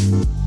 [0.00, 0.39] you